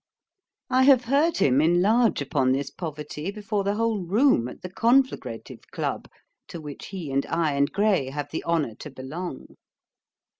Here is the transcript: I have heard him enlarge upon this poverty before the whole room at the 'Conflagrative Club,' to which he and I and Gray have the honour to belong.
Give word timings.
I 0.71 0.81
have 0.85 1.03
heard 1.03 1.37
him 1.37 1.61
enlarge 1.61 2.21
upon 2.23 2.53
this 2.53 2.71
poverty 2.71 3.29
before 3.29 3.63
the 3.63 3.75
whole 3.75 3.99
room 4.01 4.47
at 4.47 4.63
the 4.63 4.69
'Conflagrative 4.71 5.67
Club,' 5.69 6.09
to 6.47 6.59
which 6.59 6.87
he 6.87 7.11
and 7.11 7.23
I 7.27 7.53
and 7.53 7.71
Gray 7.71 8.09
have 8.09 8.31
the 8.31 8.43
honour 8.43 8.73
to 8.73 8.89
belong. 8.89 9.57